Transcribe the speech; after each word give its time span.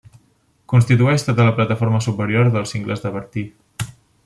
Constitueix 0.71 1.25
tota 1.27 1.45
la 1.49 1.53
plataforma 1.59 2.01
superior 2.07 2.51
dels 2.57 2.75
Cingles 2.77 3.05
de 3.07 3.13
Bertí. 3.19 3.45